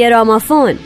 گرامافون. 0.00 0.78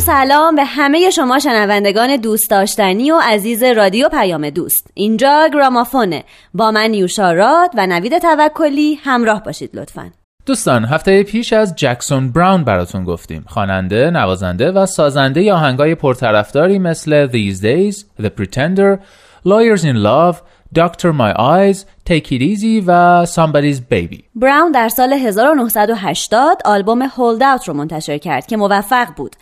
سلام 0.00 0.54
به 0.54 0.64
همه 0.64 1.10
شما 1.10 1.38
شنوندگان 1.38 2.16
دوست 2.16 2.50
داشتنی 2.50 3.10
و 3.10 3.20
عزیز 3.22 3.62
رادیو 3.62 4.08
پیام 4.08 4.50
دوست. 4.50 4.86
اینجا 4.94 5.48
گرامافونه. 5.52 6.24
با 6.54 6.70
من 6.70 6.90
نیوشا 6.90 7.32
راد 7.32 7.70
و 7.74 7.86
نوید 7.86 8.18
توکلی 8.18 8.94
همراه 8.94 9.42
باشید 9.42 9.76
لطفا. 9.76 10.10
دوستان 10.48 10.84
هفته 10.84 11.22
پیش 11.22 11.52
از 11.52 11.74
جکسون 11.76 12.32
براون 12.32 12.64
براتون 12.64 13.04
گفتیم 13.04 13.44
خواننده، 13.48 14.10
نوازنده 14.10 14.72
و 14.72 14.86
سازنده 14.86 15.52
آهنگای 15.52 15.94
پرطرفداری 15.94 16.78
مثل 16.78 17.28
These 17.28 17.56
Days, 17.56 17.96
The 18.22 18.28
Pretender, 18.28 18.98
Lawyers 19.46 19.82
in 19.82 19.96
Love, 19.96 20.36
Doctor 20.74 21.12
My 21.12 21.32
Eyes, 21.36 21.84
Take 22.10 22.26
It 22.26 22.40
Easy 22.40 22.84
و 22.86 23.26
Somebody's 23.26 23.80
Baby. 23.92 24.22
براون 24.34 24.72
در 24.72 24.88
سال 24.88 25.12
1980 25.12 26.62
آلبوم 26.64 27.08
Hold 27.08 27.40
Out 27.40 27.64
رو 27.64 27.74
منتشر 27.74 28.18
کرد 28.18 28.46
که 28.46 28.56
موفق 28.56 29.06
بود. 29.16 29.36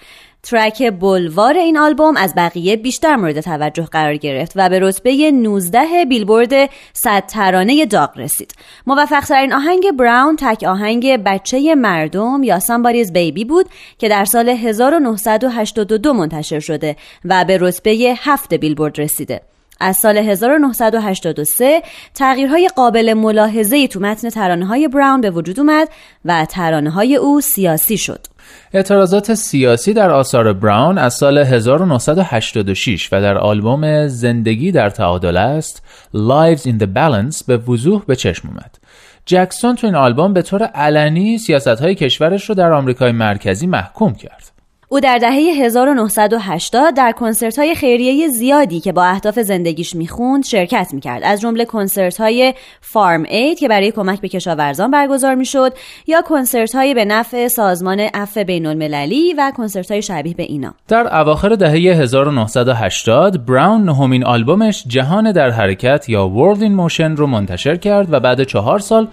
ترک 0.51 0.91
بلوار 1.01 1.55
این 1.55 1.79
آلبوم 1.79 2.17
از 2.17 2.35
بقیه 2.37 2.77
بیشتر 2.77 3.17
مورد 3.17 3.41
توجه 3.41 3.85
قرار 3.85 4.17
گرفت 4.17 4.53
و 4.57 4.69
به 4.69 4.79
رتبه 4.83 5.31
19 5.31 6.05
بیلبورد 6.05 6.71
100 6.93 7.27
ترانه 7.27 7.87
داغ 7.87 8.19
رسید. 8.19 8.55
موفق 8.87 9.25
ترین 9.25 9.53
آهنگ 9.53 9.93
براون 9.93 10.37
تک 10.37 10.63
آهنگ 10.63 11.17
بچه 11.17 11.75
مردم 11.75 12.43
یا 12.43 12.61
Somebody's 12.61 13.09
Baby 13.09 13.45
بود 13.45 13.67
که 13.99 14.09
در 14.09 14.25
سال 14.25 14.49
1982 14.49 16.13
منتشر 16.13 16.61
شده 16.61 16.97
و 17.25 17.45
به 17.45 17.59
رتبه 17.61 18.15
7 18.19 18.55
بیلبورد 18.55 19.01
رسیده. 19.01 19.41
از 19.81 19.97
سال 19.97 20.17
1983 20.17 21.83
تغییرهای 22.15 22.69
قابل 22.77 23.15
ملاحظه‌ای 23.15 23.89
تو 23.89 24.01
متن 24.01 24.31
ترانه 24.31 24.67
های 24.67 24.89
براون 24.89 25.21
به 25.21 25.31
وجود 25.31 25.61
اومد 25.61 25.89
و 26.25 26.45
ترانه 26.45 26.91
های 26.91 27.17
او 27.17 27.41
سیاسی 27.41 27.97
شد. 27.97 28.27
اعتراضات 28.73 29.35
سیاسی 29.35 29.93
در 29.93 30.11
آثار 30.11 30.53
براون 30.53 30.99
از 30.99 31.15
سال 31.15 31.39
1986 31.39 33.09
و 33.13 33.21
در 33.21 33.39
آلبوم 33.39 34.07
زندگی 34.09 34.73
در 34.73 34.91
تعادل 34.91 35.37
است 35.37 35.83
Lives 36.15 36.61
in 36.61 36.83
the 36.83 36.87
Balance 36.95 37.45
به 37.47 37.57
وضوح 37.57 38.03
به 38.07 38.17
چشم 38.17 38.49
اومد. 38.49 38.79
جکسون 39.27 39.75
تو 39.75 39.87
این 39.87 39.97
آلبوم 39.97 40.33
به 40.33 40.43
طور 40.43 40.63
علنی 40.63 41.39
سیاست 41.39 41.69
های 41.69 41.95
کشورش 41.95 42.49
رو 42.49 42.55
در 42.55 42.73
آمریکای 42.73 43.13
مرکزی 43.13 43.67
محکوم 43.67 44.15
کرد. 44.15 44.56
او 44.89 45.01
در 45.01 45.19
دهه 45.19 45.33
1980 45.33 46.95
در 46.95 47.13
کنسرت 47.13 47.59
های 47.59 47.75
خیریه 47.75 48.29
زیادی 48.29 48.81
که 48.81 48.93
با 48.93 49.05
اهداف 49.05 49.39
زندگیش 49.39 49.95
می‌خوند 49.95 50.45
شرکت 50.45 50.89
می‌کرد. 50.93 51.23
از 51.25 51.41
جمله 51.41 51.65
کنسرت 51.65 52.21
های 52.21 52.55
فارم 52.81 53.25
اید 53.29 53.59
که 53.59 53.69
برای 53.69 53.91
کمک 53.91 54.21
به 54.21 54.29
کشاورزان 54.29 54.91
برگزار 54.91 55.35
می‌شد 55.35 55.73
یا 56.07 56.23
کنسرت 56.23 56.75
های 56.75 56.95
به 56.95 57.05
نفع 57.05 57.49
سازمان 57.49 58.01
عفو 58.01 58.45
بین 58.45 58.67
المللی 58.67 59.35
و 59.35 59.53
کنسرت 59.57 59.91
های 59.91 60.03
شبیه 60.03 60.35
به 60.35 60.43
اینا. 60.43 60.75
در 60.89 61.21
اواخر 61.21 61.49
دهه 61.49 61.73
1980 61.73 63.47
براون 63.47 63.85
نهمین 63.85 64.25
آلبومش 64.25 64.85
جهان 64.87 65.33
در 65.33 65.51
حرکت 65.51 66.09
یا 66.09 66.33
World 66.37 66.59
in 66.59 66.91
Motion 66.91 67.19
رو 67.19 67.27
منتشر 67.27 67.77
کرد 67.77 68.13
و 68.13 68.21
بعد 68.21 68.45
چهار 68.45 68.79
سال 68.79 69.09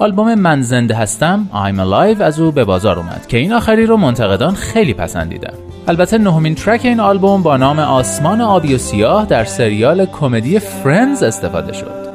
آلبوم 0.00 0.34
من 0.34 0.62
زنده 0.62 0.94
هستم 0.94 1.48
I'm 1.52 1.76
Alive 1.78 2.20
از 2.20 2.40
او 2.40 2.52
به 2.52 2.64
بازار 2.64 2.98
اومد 2.98 3.26
که 3.26 3.36
این 3.38 3.52
آخری 3.52 3.86
رو 3.86 3.96
منتقدان 3.96 4.54
خیلی 4.54 4.94
پسندیدن. 4.94 5.52
البته 5.88 6.18
نهمین 6.18 6.54
ترک 6.54 6.80
این 6.84 7.00
آلبوم 7.00 7.42
با 7.42 7.56
نام 7.56 7.78
آسمان 7.78 8.40
آبی 8.40 8.74
و 8.74 8.78
سیاه 8.78 9.26
در 9.26 9.44
سریال 9.44 10.06
کمدی 10.06 10.58
فرندز 10.58 11.22
استفاده 11.22 11.72
شد. 11.72 12.07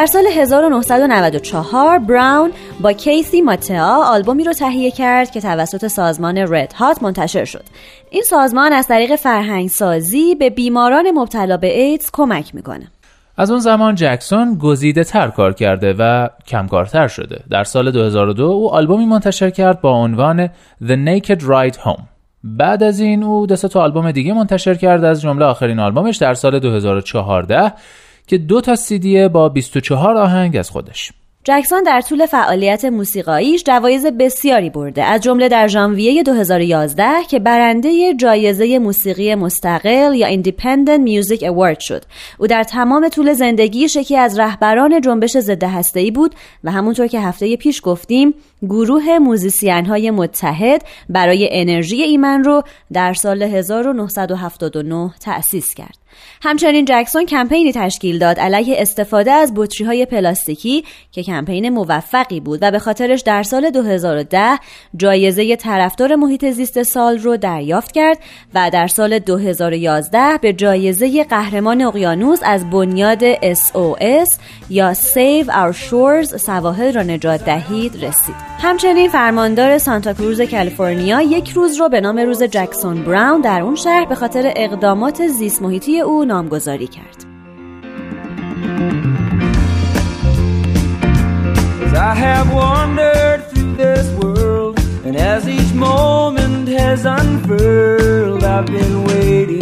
در 0.00 0.06
سال 0.06 0.26
1994 0.26 1.98
براون 1.98 2.50
با 2.80 2.92
کیسی 2.92 3.40
ماتیا 3.40 4.02
آلبومی 4.04 4.44
رو 4.44 4.52
تهیه 4.52 4.90
کرد 4.90 5.30
که 5.30 5.40
توسط 5.40 5.86
سازمان 5.86 6.38
رد 6.38 6.72
هات 6.72 7.02
منتشر 7.02 7.44
شد. 7.44 7.62
این 8.10 8.22
سازمان 8.22 8.72
از 8.72 8.86
طریق 8.88 9.16
فرهنگ 9.16 9.68
سازی 9.68 10.34
به 10.34 10.50
بیماران 10.50 11.10
مبتلا 11.10 11.56
به 11.56 11.80
ایدز 11.80 12.10
کمک 12.12 12.54
می‌کنه. 12.54 12.90
از 13.36 13.50
اون 13.50 13.60
زمان 13.60 13.94
جکسون 13.94 14.58
گزیده 14.58 15.04
تر 15.04 15.28
کار 15.28 15.52
کرده 15.52 15.94
و 15.98 16.28
کمکارتر 16.46 17.08
شده. 17.08 17.40
در 17.50 17.64
سال 17.64 17.90
2002 17.90 18.42
او 18.42 18.74
آلبومی 18.74 19.06
منتشر 19.06 19.50
کرد 19.50 19.80
با 19.80 19.92
عنوان 19.92 20.46
The 20.82 20.96
Naked 21.06 21.40
Ride 21.40 21.76
Home. 21.76 22.02
بعد 22.44 22.82
از 22.82 23.00
این 23.00 23.22
او 23.22 23.46
دو 23.46 23.56
تا 23.56 23.82
آلبوم 23.82 24.12
دیگه 24.12 24.32
منتشر 24.32 24.74
کرد 24.74 25.04
از 25.04 25.20
جمله 25.22 25.44
آخرین 25.44 25.80
آلبومش 25.80 26.16
در 26.16 26.34
سال 26.34 26.58
2014 26.58 27.72
که 28.30 28.38
دو 28.38 28.60
تا 28.60 28.76
سیدیه 28.76 29.28
با 29.28 29.48
24 29.48 30.16
آهنگ 30.16 30.56
از 30.56 30.70
خودش. 30.70 31.12
جکسون 31.44 31.82
در 31.82 32.00
طول 32.00 32.26
فعالیت 32.26 32.84
موسیقاییش 32.84 33.64
جوایز 33.64 34.06
بسیاری 34.06 34.70
برده 34.70 35.04
از 35.04 35.20
جمله 35.20 35.48
در 35.48 35.68
ژانویه 35.68 36.22
2011 36.22 37.04
که 37.28 37.38
برنده 37.38 38.14
جایزه 38.14 38.78
موسیقی 38.78 39.34
مستقل 39.34 40.14
یا 40.14 40.42
Independent 40.42 41.06
Music 41.06 41.40
Award 41.40 41.80
شد. 41.80 42.04
او 42.38 42.46
در 42.46 42.62
تمام 42.62 43.08
طول 43.08 43.32
زندگیش 43.32 43.96
یکی 43.96 44.16
از 44.16 44.38
رهبران 44.38 45.00
جنبش 45.00 45.38
ضد 45.38 45.64
هسته‌ای 45.64 46.10
بود 46.10 46.34
و 46.64 46.70
همونطور 46.70 47.06
که 47.06 47.20
هفته 47.20 47.56
پیش 47.56 47.80
گفتیم 47.84 48.34
گروه 48.62 49.18
موزیسین 49.18 49.86
های 49.86 50.10
متحد 50.10 50.82
برای 51.08 51.48
انرژی 51.52 52.02
ایمن 52.02 52.44
رو 52.44 52.62
در 52.92 53.14
سال 53.14 53.42
1979 53.42 55.10
تأسیس 55.20 55.74
کرد 55.74 56.00
همچنین 56.42 56.84
جکسون 56.84 57.26
کمپینی 57.26 57.72
تشکیل 57.72 58.18
داد 58.18 58.40
علیه 58.40 58.76
استفاده 58.78 59.32
از 59.32 59.52
بطری 59.56 59.86
های 59.86 60.06
پلاستیکی 60.06 60.84
که 61.12 61.22
کمپین 61.22 61.68
موفقی 61.68 62.40
بود 62.40 62.58
و 62.62 62.70
به 62.70 62.78
خاطرش 62.78 63.20
در 63.20 63.42
سال 63.42 63.70
2010 63.70 64.58
جایزه 64.96 65.56
طرفدار 65.56 66.16
محیط 66.16 66.50
زیست 66.50 66.82
سال 66.82 67.18
رو 67.18 67.36
دریافت 67.36 67.92
کرد 67.92 68.18
و 68.54 68.70
در 68.72 68.86
سال 68.86 69.18
2011 69.18 70.38
به 70.42 70.52
جایزه 70.52 71.24
قهرمان 71.24 71.82
اقیانوس 71.82 72.38
از 72.42 72.70
بنیاد 72.70 73.34
SOS 73.54 74.38
یا 74.70 74.94
Save 74.94 75.46
Our 75.46 75.76
Shores 75.76 76.36
سواحل 76.36 76.92
را 76.92 77.02
نجات 77.02 77.44
دهید 77.44 78.04
رسید. 78.04 78.49
همچنین 78.62 79.10
فرماندار 79.10 79.78
سانتا 79.78 80.12
کروز 80.12 80.40
کالیفرنیا 80.40 81.20
یک 81.20 81.50
روز 81.50 81.80
رو 81.80 81.88
به 81.88 82.00
نام 82.00 82.18
روز 82.18 82.42
جکسون 82.42 83.04
براون 83.04 83.40
در 83.40 83.62
اون 83.62 83.74
شهر 83.74 84.04
به 84.04 84.14
خاطر 84.14 84.52
اقدامات 84.56 85.26
زیست 85.26 85.62
محیطی 85.62 86.00
او 86.00 86.24
نامگذاری 86.24 86.86
کرد. 86.86 87.24
I 91.94 92.14
I've 98.42 98.66
been 98.66 99.04
waiting 99.04 99.59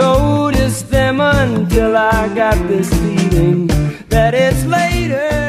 Noticed 0.00 0.86
them 0.96 1.16
until 1.20 1.92
I 1.96 2.20
got 2.42 2.58
this 2.70 2.88
feeling 3.00 3.60
That 4.14 4.32
it's 4.34 4.62
later 4.76 5.40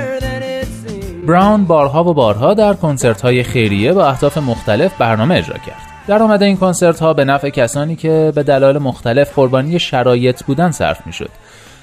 براون 1.27 1.65
بارها 1.65 2.03
و 2.03 2.13
بارها 2.13 2.53
در 2.53 2.73
کنسرت 2.73 3.21
های 3.21 3.43
خیریه 3.43 3.93
با 3.93 4.07
اهداف 4.07 4.37
مختلف 4.37 4.97
برنامه 4.97 5.35
اجرا 5.35 5.57
کرد. 5.57 5.81
در 6.07 6.23
آمده 6.23 6.45
این 6.45 6.57
کنسرت 6.57 6.99
ها 6.99 7.13
به 7.13 7.25
نفع 7.25 7.49
کسانی 7.49 7.95
که 7.95 8.31
به 8.35 8.43
دلایل 8.43 8.77
مختلف 8.77 9.35
قربانی 9.35 9.79
شرایط 9.79 10.43
بودن 10.43 10.71
صرف 10.71 11.07
می 11.07 11.13
شد. 11.13 11.29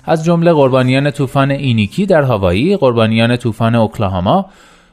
از 0.05 0.25
جمله 0.25 0.53
قربانیان 0.53 1.11
طوفان 1.11 1.51
اینیکی 1.51 2.07
در 2.07 2.23
هاوایی، 2.23 2.77
قربانیان 2.77 3.37
طوفان 3.37 3.75
اوکلاهاما، 3.75 4.47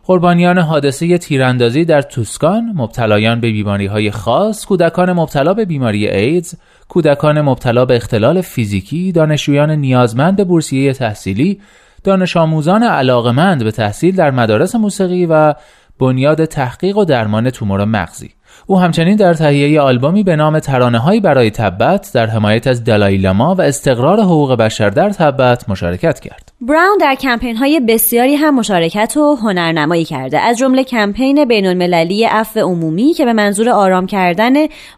قربانیان 0.07 0.57
حادثه 0.57 1.17
تیراندازی 1.17 1.85
در 1.85 2.01
توسکان، 2.01 2.73
مبتلایان 2.75 3.39
به 3.39 3.51
بیماری 3.51 3.85
های 3.85 4.11
خاص، 4.11 4.65
کودکان 4.65 5.13
مبتلا 5.13 5.53
به 5.53 5.65
بیماری 5.65 6.07
ایدز، 6.07 6.55
کودکان 6.89 7.41
مبتلا 7.41 7.85
به 7.85 7.95
اختلال 7.95 8.41
فیزیکی، 8.41 9.11
دانشجویان 9.11 9.71
نیازمند 9.71 10.47
بورسیه 10.47 10.93
تحصیلی، 10.93 11.61
دانش 12.03 12.37
آموزان 12.37 12.83
علاقمند 12.83 13.63
به 13.63 13.71
تحصیل 13.71 14.15
در 14.15 14.31
مدارس 14.31 14.75
موسیقی 14.75 15.25
و 15.25 15.53
بنیاد 15.99 16.45
تحقیق 16.45 16.97
و 16.97 17.05
درمان 17.05 17.49
تومور 17.49 17.85
مغزی 17.85 18.29
او 18.65 18.79
همچنین 18.79 19.15
در 19.15 19.33
تهیه 19.33 19.81
آلبومی 19.81 20.23
به 20.23 20.35
نام 20.35 20.59
ترانه 20.59 21.19
برای 21.19 21.51
تبت 21.51 22.11
در 22.13 22.27
حمایت 22.27 22.67
از 22.67 22.83
دلایلاما 22.83 23.55
و 23.55 23.61
استقرار 23.61 24.19
حقوق 24.19 24.55
بشر 24.55 24.89
در 24.89 25.09
تبت 25.09 25.69
مشارکت 25.69 26.19
کرد. 26.19 26.51
براون 26.67 26.97
در 26.97 27.15
کمپین 27.15 27.55
های 27.55 27.79
بسیاری 27.79 28.35
هم 28.35 28.55
مشارکت 28.55 29.17
و 29.17 29.35
هنرنمایی 29.35 30.05
کرده. 30.05 30.39
از 30.39 30.57
جمله 30.57 30.83
کمپین 30.83 31.45
بین 31.45 31.65
المللی 31.65 32.23
عفو 32.23 32.59
عمومی 32.59 33.13
که 33.13 33.25
به 33.25 33.33
منظور 33.33 33.69
آرام 33.69 34.05
کردن 34.05 34.53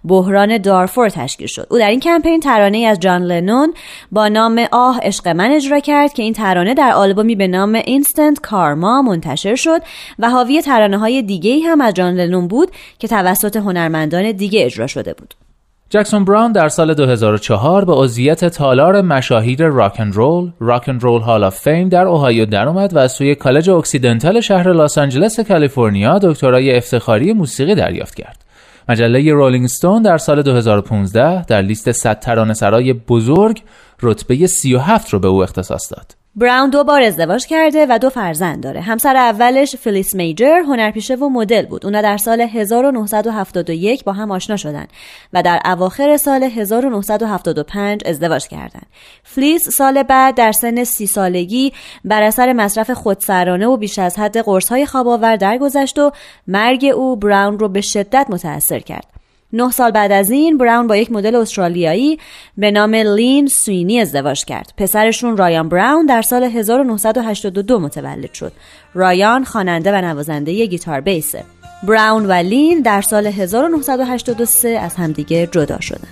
بحران 0.06 0.58
دارفور 0.58 1.10
تشکیل 1.10 1.48
شد. 1.48 1.68
او 1.70 1.78
در 1.78 1.90
این 1.90 2.00
کمپین 2.00 2.40
ترانه 2.40 2.78
از 2.78 3.00
جان 3.00 3.24
لنون 3.24 3.74
با 4.12 4.28
نام 4.28 4.66
آه 4.72 5.00
عشق 5.04 5.28
من 5.28 5.52
اجرا 5.52 5.80
کرد 5.80 6.14
که 6.14 6.24
این 6.24 6.34
ترانه 6.34 6.74
در 6.74 6.92
آلبومی 6.92 7.36
به 7.36 7.48
نام 7.48 7.76
اینستنت 7.76 8.40
کارما 8.40 9.02
منتشر 9.02 9.56
شد 9.56 9.82
و 10.20 10.30
حاوی 10.30 10.62
ترانه 10.62 10.98
های 10.98 11.22
دیگه 11.22 11.60
هم 11.66 11.82
از 11.82 11.94
جان 11.94 12.14
لنون 12.14 12.48
بود 12.48 12.72
که 13.00 13.08
توسط 13.08 13.56
هنرمندان 13.56 14.32
دیگه 14.32 14.66
اجرا 14.66 14.88
شده 14.88 15.14
بود. 15.14 15.47
جکسون 15.90 16.26
براون 16.26 16.52
در 16.52 16.70
سال 16.70 16.94
2004 16.94 17.86
به 17.86 17.94
عضویت 17.94 18.46
تالار 18.46 19.02
مشاهیر 19.02 19.68
راک 19.68 20.00
اند 20.00 20.16
رول 20.16 20.52
Rock 20.60 20.90
and 20.90 21.04
Roll 21.04 21.22
Hall 21.22 21.44
of 21.44 21.60
Fame 21.60 21.90
در 21.90 22.08
اوهایو 22.08 22.46
درآمد 22.46 22.94
و 22.94 23.00
از 23.00 23.12
سوی 23.12 23.36
کالج 23.36 23.70
اکسیدنتال 23.70 24.42
شهر 24.42 24.74
لس 24.74 24.98
آنجلس 24.98 25.40
کالیفرنیا 25.40 26.20
دکترای 26.20 26.78
افتخاری 26.78 27.34
موسیقی 27.34 27.76
دریافت 27.76 28.16
کرد. 28.16 28.46
مجله 28.90 29.32
رولینگ 29.32 29.68
ستون 29.68 30.02
در 30.02 30.18
سال 30.18 30.42
2015 30.42 31.46
در 31.46 31.62
لیست 31.62 31.92
100 31.92 32.20
ترانه 32.20 32.54
سرای 32.54 32.94
بزرگ 32.94 33.62
رتبه 34.02 34.48
37 34.48 35.14
رو 35.14 35.20
به 35.20 35.28
او 35.28 35.44
اختصاص 35.44 35.94
داد. 35.94 36.16
براون 36.38 36.70
دو 36.70 36.84
بار 36.84 37.02
ازدواج 37.02 37.46
کرده 37.46 37.86
و 37.90 38.00
دو 38.00 38.10
فرزند 38.10 38.64
داره. 38.64 38.82
همسر 38.82 39.16
اولش 39.16 39.76
فلیس 39.76 40.16
میجر 40.16 40.58
هنرپیشه 40.60 41.16
و 41.16 41.30
مدل 41.30 41.66
بود. 41.66 41.86
اونا 41.86 42.02
در 42.02 42.18
سال 42.18 42.42
1971 42.42 44.04
با 44.04 44.14
هم 44.14 44.32
آشنا 44.32 44.58
شدن 44.58 44.88
و 45.34 45.44
در 45.44 45.62
اواخر 45.66 46.18
سال 46.18 46.44
1975 46.44 48.02
ازدواج 48.06 48.48
کردند. 48.48 48.86
فلیس 49.24 49.70
سال 49.70 50.04
بعد 50.04 50.36
در 50.36 50.52
سن 50.52 50.84
سی 50.84 51.08
سالگی 51.08 51.74
بر 52.06 52.24
اثر 52.24 52.54
مصرف 52.54 52.92
خودسرانه 52.92 53.68
و 53.68 53.78
بیش 53.78 54.00
از 54.00 54.20
حد 54.20 54.38
قرص 54.38 54.72
خواب 54.72 55.08
آور 55.08 55.36
درگذشت 55.36 56.00
و 56.00 56.12
مرگ 56.48 56.86
او 56.96 57.16
براون 57.16 57.60
رو 57.60 57.70
به 57.70 57.82
شدت 57.82 58.28
متاثر 58.30 58.80
کرد. 58.80 59.27
نه 59.54 59.72
سال 59.72 59.92
بعد 59.92 60.12
از 60.12 60.32
این 60.32 60.58
براون 60.58 60.88
با 60.88 60.96
یک 60.96 61.12
مدل 61.12 61.36
استرالیایی 61.36 62.20
به 62.58 62.72
نام 62.72 62.96
لین 62.96 63.48
سوینی 63.48 64.00
ازدواج 64.00 64.46
کرد. 64.46 64.74
پسرشون 64.78 65.38
رایان 65.38 65.70
براون 65.70 66.06
در 66.06 66.22
سال 66.22 66.44
1982 66.44 67.80
متولد 67.80 68.34
شد. 68.34 68.52
رایان 68.94 69.44
خواننده 69.44 69.92
و 69.92 70.02
نوازنده 70.02 70.66
گیتار 70.66 71.02
بیسه. 71.02 71.44
براون 71.84 72.26
و 72.26 72.32
لین 72.32 72.82
در 72.82 73.02
سال 73.02 73.28
1983 73.28 74.70
از 74.70 74.96
همدیگه 74.96 75.48
جدا 75.48 75.80
شدن. 75.80 76.08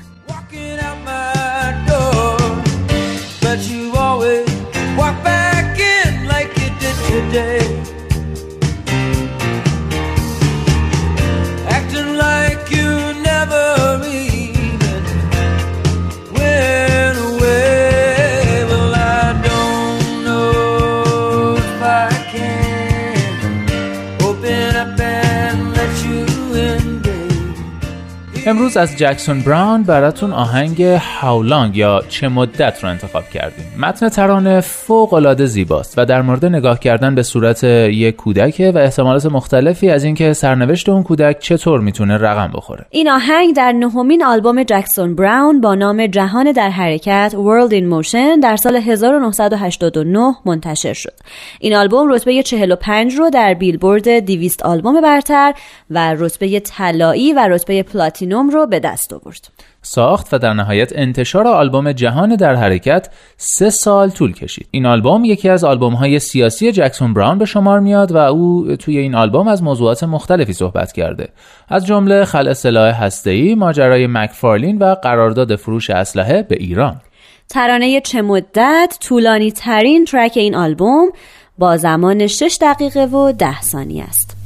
از 28.78 28.98
جکسون 28.98 29.42
براون 29.42 29.84
براتون 29.84 30.34
آهنگ 30.34 30.82
هاولانگ 31.22 31.78
یا 31.78 32.02
چه 32.10 32.28
مدت 32.28 32.84
رو 32.84 32.90
انتخاب 32.90 33.30
کردیم. 33.30 33.66
متن 33.80 34.10
ترانه 34.10 34.62
فوق 34.62 35.14
العاده 35.14 35.46
زیباست 35.46 35.94
و 35.98 36.06
در 36.06 36.22
مورد 36.22 36.46
نگاه 36.46 36.80
کردن 36.80 37.16
به 37.16 37.24
صورت 37.24 37.64
یک 37.64 38.16
کودک 38.16 38.72
و 38.76 38.78
احتمالات 38.78 39.26
مختلفی 39.26 39.90
از 39.90 40.04
اینکه 40.04 40.34
سرنوشت 40.34 40.90
اون 40.90 41.04
کودک 41.04 41.40
چطور 41.40 41.80
می‌تونه 41.80 42.18
رقم 42.18 42.52
بخوره. 42.54 42.86
این 42.90 43.10
آهنگ 43.10 43.56
در 43.56 43.72
نهمین 43.72 44.24
آلبوم 44.24 44.64
جکسون 44.64 45.16
براون 45.16 45.62
با 45.62 45.76
نام 45.76 46.08
جهان 46.08 46.52
در 46.52 46.70
حرکت 46.70 47.34
World 47.36 47.72
in 47.72 47.84
Motion 47.94 48.40
در 48.44 48.56
سال 48.56 48.76
1989 48.76 50.36
منتشر 50.46 50.94
شد. 50.94 51.14
این 51.60 51.76
آلبوم 51.76 52.12
رتبه 52.12 52.44
45 52.44 53.14
رو 53.16 53.30
در 53.30 53.54
بیلبورد 53.54 54.20
200 54.20 54.64
آلبوم 54.64 55.02
برتر 55.02 55.54
و 55.90 56.14
رتبه 56.14 56.60
طلایی 56.60 57.34
و 57.34 57.48
رتبه 57.48 57.84
پلاتینوم 57.84 58.50
رو 58.50 58.65
به 58.66 58.80
دست 58.80 59.14
آورد. 59.14 59.48
ساخت 59.82 60.34
و 60.34 60.38
در 60.38 60.54
نهایت 60.54 60.92
انتشار 60.96 61.48
آلبوم 61.48 61.92
جهان 61.92 62.36
در 62.36 62.56
حرکت 62.56 63.10
سه 63.38 63.70
سال 63.70 64.10
طول 64.10 64.34
کشید. 64.34 64.68
این 64.72 64.86
آلبوم 64.86 65.26
یکی 65.26 65.50
از 65.50 65.64
آلبوم 65.64 65.94
های 65.94 66.20
سیاسی 66.20 66.72
جکسون 66.72 67.14
براون 67.14 67.38
به 67.38 67.46
شمار 67.46 67.80
میاد 67.80 68.12
و 68.12 68.18
او 68.18 68.76
توی 68.76 68.98
این 68.98 69.16
آلبوم 69.16 69.48
از 69.48 69.64
موضوعات 69.64 70.04
مختلفی 70.04 70.54
صحبت 70.54 70.92
کرده. 70.92 71.30
از 71.70 71.86
جمله 71.86 72.26
خلع 72.26 72.54
سلاح 72.54 73.04
هسته‌ای، 73.04 73.56
ماجرای 73.56 74.08
مکفارلین 74.08 74.78
و 74.78 74.96
قرارداد 74.96 75.56
فروش 75.56 75.90
اسلحه 75.90 76.44
به 76.44 76.56
ایران. 76.56 77.02
ترانه 77.50 78.02
چه 78.02 78.22
مدت 78.22 78.98
طولانی 79.02 79.52
ترین 79.52 80.06
ترک 80.06 80.32
این 80.36 80.56
آلبوم 80.56 81.12
با 81.58 81.78
زمان 81.78 82.28
6 82.28 82.58
دقیقه 82.62 83.06
و 83.06 83.32
10 83.32 83.62
ثانیه 83.62 84.04
است. 84.04 84.38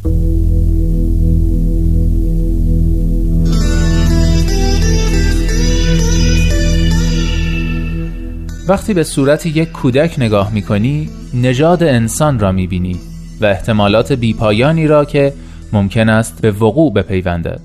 وقتی 8.69 8.93
به 8.93 9.03
صورت 9.03 9.45
یک 9.45 9.71
کودک 9.71 10.15
نگاه 10.17 10.53
می‌کنی 10.53 11.09
نژاد 11.33 11.83
انسان 11.83 12.39
را 12.39 12.51
می‌بینی 12.51 12.95
و 13.41 13.45
احتمالات 13.45 14.13
بیپایانی 14.13 14.87
را 14.87 15.05
که 15.05 15.33
ممکن 15.73 16.09
است 16.09 16.41
به 16.41 16.51
وقوع 16.51 16.93
بپیوندد. 16.93 17.61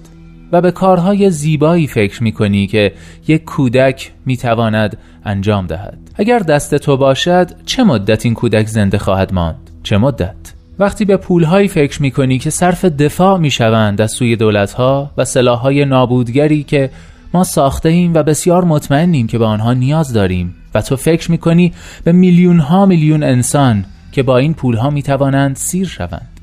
و 0.52 0.60
به 0.60 0.70
کارهای 0.70 1.30
زیبایی 1.30 1.86
فکر 1.86 2.22
می‌کنی 2.22 2.66
که 2.66 2.92
یک 3.28 3.44
کودک 3.44 4.12
می‌تواند 4.26 4.96
انجام 5.24 5.66
دهد. 5.66 5.98
اگر 6.14 6.38
دست 6.38 6.74
تو 6.74 6.96
باشد 6.96 7.50
چه 7.66 7.84
مدت 7.84 8.24
این 8.24 8.34
کودک 8.34 8.66
زنده 8.66 8.98
خواهد 8.98 9.32
ماند؟ 9.32 9.70
چه 9.82 9.98
مدت؟ 9.98 10.54
وقتی 10.78 11.04
به 11.04 11.16
پولهایی 11.16 11.68
فکر 11.68 12.02
می‌کنی 12.02 12.38
که 12.38 12.50
صرف 12.50 12.84
دفاع 12.84 13.38
می‌شوند 13.38 14.00
از 14.00 14.12
سوی 14.12 14.36
دولتها 14.36 15.10
و 15.16 15.24
سلاحهای 15.24 15.84
نابودگری 15.84 16.62
که 16.62 16.90
ما 17.34 17.44
ساخته 17.44 17.88
ایم 17.88 18.14
و 18.14 18.22
بسیار 18.22 18.64
مطمئنیم 18.64 19.26
که 19.26 19.38
به 19.38 19.44
آنها 19.44 19.72
نیاز 19.72 20.12
داریم 20.12 20.54
و 20.74 20.82
تو 20.82 20.96
فکر 20.96 21.30
می‌کنی 21.30 21.72
به 22.04 22.12
میلیون 22.12 22.58
ها 22.58 22.86
میلیون 22.86 23.22
انسان 23.22 23.84
که 24.12 24.22
با 24.22 24.38
این 24.38 24.54
پول 24.54 24.76
ها 24.76 24.90
می‌توانند 24.90 25.56
سیر 25.56 25.86
شوند 25.86 26.40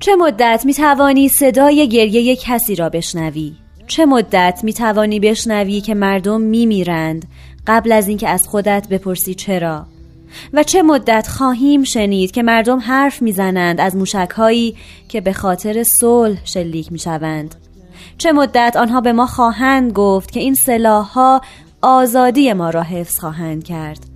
چه 0.00 0.16
مدت 0.16 0.62
می‌توانی 0.66 1.28
صدای 1.28 1.88
گریه 1.88 2.36
کسی 2.36 2.74
را 2.74 2.88
بشنوی؟ 2.88 3.52
چه 3.86 4.06
مدت 4.06 4.60
می‌توانی 4.62 5.20
بشنوی 5.20 5.80
که 5.80 5.94
مردم 5.94 6.40
میمیرند 6.40 7.26
قبل 7.66 7.92
از 7.92 8.08
اینکه 8.08 8.28
از 8.28 8.48
خودت 8.48 8.86
بپرسی 8.90 9.34
چرا؟ 9.34 9.86
و 10.52 10.62
چه 10.62 10.82
مدت 10.82 11.28
خواهیم 11.28 11.84
شنید 11.84 12.30
که 12.30 12.42
مردم 12.42 12.78
حرف 12.78 13.22
می‌زنند 13.22 13.80
از 13.80 13.96
موشکهایی 13.96 14.76
که 15.08 15.20
به 15.20 15.32
خاطر 15.32 15.84
صلح 16.00 16.38
شلیک 16.44 16.92
می‌شوند؟ 16.92 17.54
چه 18.18 18.32
مدت 18.32 18.76
آنها 18.76 19.00
به 19.00 19.12
ما 19.12 19.26
خواهند 19.26 19.92
گفت 19.92 20.30
که 20.30 20.40
این 20.40 20.54
سلاحها 20.54 21.40
آزادی 21.82 22.52
ما 22.52 22.70
را 22.70 22.82
حفظ 22.82 23.18
خواهند 23.18 23.64
کرد. 23.64 24.06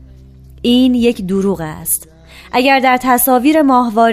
این 0.62 0.94
یک 0.94 1.26
دروغ 1.26 1.60
است. 1.60 2.08
اگر 2.52 2.80
در 2.80 2.98
تصاویر 3.02 3.62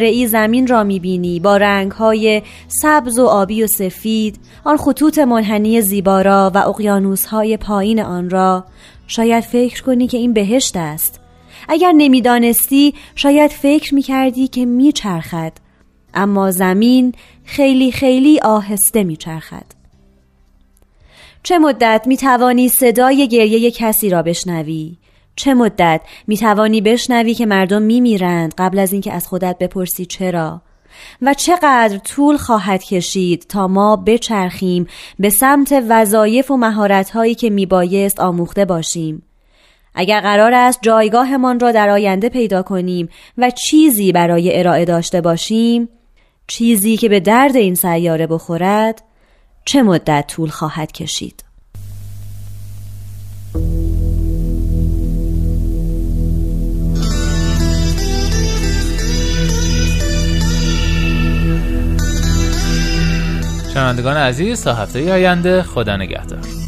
ای 0.02 0.28
زمین 0.28 0.68
را 0.68 0.84
می‌بینی 0.84 1.40
با 1.40 1.58
رنگهای 1.58 2.42
سبز 2.68 3.20
و 3.20 3.26
آبی 3.26 3.64
و 3.64 3.68
سفید 3.68 4.40
آن 4.64 4.78
خطوط 4.78 5.20
منحنی 5.20 5.82
زیبا 5.82 6.22
و 6.54 6.58
اقیانوسهای 6.58 7.58
پایین 7.58 8.02
آن 8.02 8.30
را 8.30 8.66
شاید 9.08 9.44
فکر 9.44 9.84
کنی 9.84 10.08
که 10.08 10.18
این 10.18 10.34
بهشت 10.34 10.78
است. 10.78 11.20
اگر 11.70 11.92
نمی‌دانستی 11.92 12.94
شاید 13.16 13.52
فکر 13.52 13.96
می‌کردی 13.96 14.48
که 14.48 14.66
میچرخد. 14.66 15.54
اما 16.14 16.52
زمین 16.52 17.14
خیلی 17.44 17.92
خیلی 17.92 18.40
آهسته 18.40 19.04
میچرخد. 19.04 19.79
چه 21.50 21.60
مدت 21.60 22.04
می 22.06 22.18
توانی 22.18 22.70
صدای 22.70 23.28
گریه 23.28 23.72
کسی 23.72 24.10
را 24.10 24.22
بشنوی؟ 24.22 24.98
چه 25.36 25.54
مدت 25.54 26.02
می 26.28 26.38
توانی 26.38 26.82
بشنوی 26.82 27.34
که 27.34 27.46
مردم 27.46 27.82
می 27.82 28.02
میرند 28.02 28.54
قبل 28.58 28.80
از 28.80 28.94
اینکه 28.94 29.14
از 29.14 29.28
خودت 29.28 29.58
بپرسی 29.60 30.06
چرا؟ 30.06 30.62
و 31.22 31.34
چقدر 31.34 31.98
طول 31.98 32.38
خواهد 32.38 32.84
کشید 32.84 33.46
تا 33.50 33.68
ما 33.68 33.96
بچرخیم 33.96 34.88
به 35.20 35.30
سمت 35.30 35.84
وظایف 35.90 36.52
و 36.52 36.58
مهارتهایی 36.58 37.36
که 37.36 37.50
میبایست 37.50 38.20
آموخته 38.20 38.66
باشیم 38.66 39.24
اگر 39.96 40.20
قرار 40.20 40.54
است 40.54 40.80
جایگاهمان 40.82 41.60
را 41.60 41.72
در 41.72 41.90
آینده 41.90 42.30
پیدا 42.30 42.62
کنیم 42.62 43.10
و 43.38 43.50
چیزی 43.50 44.12
برای 44.12 44.60
ارائه 44.60 44.86
داشته 44.86 45.22
باشیم 45.22 45.90
چیزی 46.48 46.98
که 46.98 47.10
به 47.10 47.20
درد 47.20 47.56
این 47.56 47.76
سیاره 47.76 48.28
بخورد 48.28 49.09
چه 49.66 49.82
مدت 49.82 50.26
طول 50.28 50.50
خواهد 50.50 50.92
کشید؟ 50.92 51.44
شنوندگان 63.74 64.18
عزیز 64.18 64.64
تا 64.64 64.74
هفته 64.74 65.00
ای 65.00 65.12
آینده 65.12 65.64
خدا 65.64 65.98
نگهدار 65.98 66.59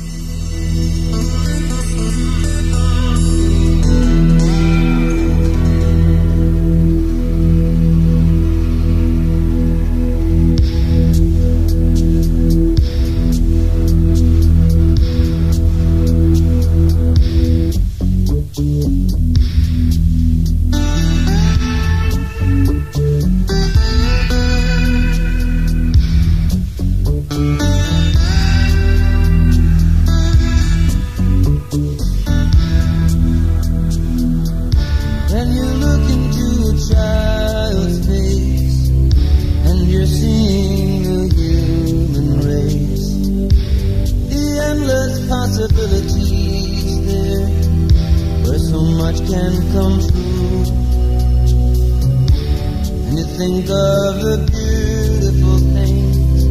think 53.42 53.70
of 53.70 54.22
the 54.22 54.38
beautiful 54.54 55.58
things 55.74 56.42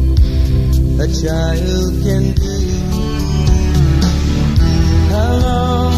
a 0.99 1.07
child 1.23 1.91
can 2.03 2.23
do. 2.43 2.57
How 5.13 5.31
long 5.47 5.95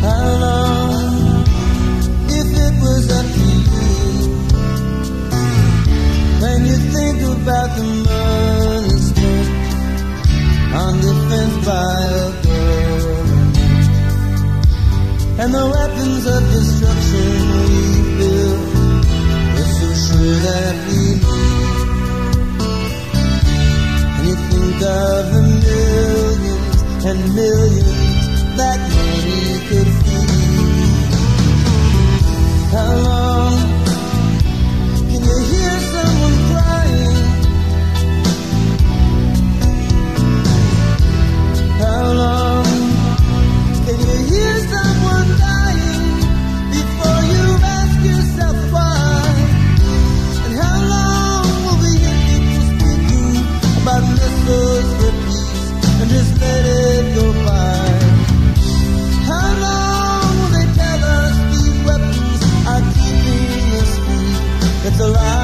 How 0.06 0.28
long? 0.44 1.46
If 2.40 2.50
it 2.68 2.75
was 2.84 3.06
up 3.20 3.28
to 3.38 3.48
you, 3.70 3.88
when 6.42 6.60
you 6.70 6.78
think 6.96 7.18
about 7.22 7.70
the 7.78 8.12
and 15.44 15.54
the 15.54 15.66
weapons 15.76 16.26
of 16.26 16.42
destruction 16.56 17.32
we 17.66 17.80
build. 18.18 18.60
We're 19.54 19.72
so 19.80 19.90
sure 20.06 20.38
that 20.48 20.76
we 20.88 21.00
need 21.24 21.84
And 24.16 24.26
you 24.28 24.36
think 24.50 24.80
of 24.82 25.22
the 25.34 25.42
millions 25.66 26.78
and 27.10 27.20
millions 27.36 28.40
that 28.60 28.80
money 28.96 29.46
could 29.68 29.90
feed. 30.04 31.12
How 32.72 32.92
long 33.04 33.23
alive. 65.04 65.43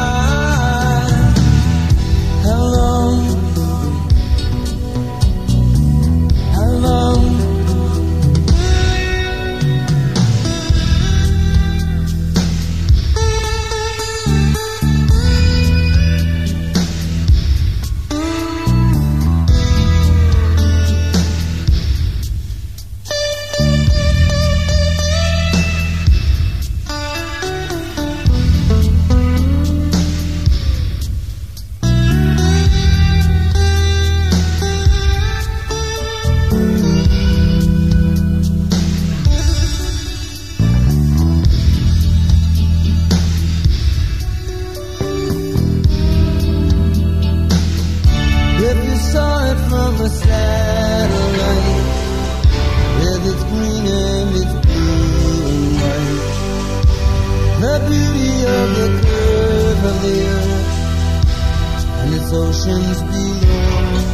and 62.01 62.13
its 62.13 62.31
oceans 62.31 62.99
beyond. 63.11 64.05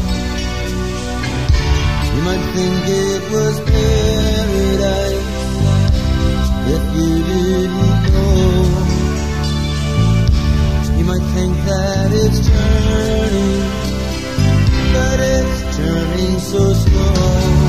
You 2.15 2.21
might 2.27 2.45
think 2.55 2.77
it 2.87 3.23
was 3.31 3.55
paradise 3.59 5.29
if 6.75 6.83
you 6.97 7.13
didn't 7.31 8.01
know. 8.13 8.55
You 10.97 11.05
might 11.05 11.25
think 11.35 11.53
that 11.69 12.09
it's 12.23 12.39
turning, 12.49 13.61
but 14.93 15.19
it's 15.19 15.77
turning 15.77 16.39
so 16.39 16.73
slow. 16.73 17.64